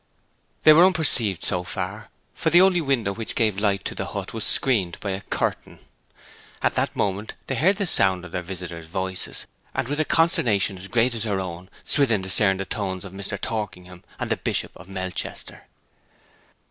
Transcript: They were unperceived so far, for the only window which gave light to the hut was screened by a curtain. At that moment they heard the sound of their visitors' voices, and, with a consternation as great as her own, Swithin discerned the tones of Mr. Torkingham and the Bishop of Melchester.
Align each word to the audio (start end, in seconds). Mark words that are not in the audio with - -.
They 0.63 0.73
were 0.73 0.83
unperceived 0.83 1.43
so 1.45 1.63
far, 1.63 2.09
for 2.33 2.49
the 2.49 2.59
only 2.59 2.81
window 2.81 3.13
which 3.13 3.35
gave 3.35 3.59
light 3.59 3.85
to 3.85 3.93
the 3.93 4.07
hut 4.07 4.33
was 4.33 4.43
screened 4.43 4.99
by 4.99 5.11
a 5.11 5.21
curtain. 5.21 5.77
At 6.63 6.73
that 6.73 6.95
moment 6.95 7.35
they 7.45 7.53
heard 7.53 7.75
the 7.75 7.85
sound 7.85 8.25
of 8.25 8.31
their 8.31 8.41
visitors' 8.41 8.87
voices, 8.87 9.45
and, 9.75 9.87
with 9.87 9.99
a 9.99 10.03
consternation 10.05 10.79
as 10.79 10.87
great 10.87 11.13
as 11.13 11.25
her 11.25 11.39
own, 11.39 11.69
Swithin 11.85 12.23
discerned 12.23 12.59
the 12.59 12.65
tones 12.65 13.05
of 13.05 13.13
Mr. 13.13 13.39
Torkingham 13.39 14.03
and 14.17 14.31
the 14.31 14.37
Bishop 14.37 14.71
of 14.75 14.87
Melchester. 14.87 15.67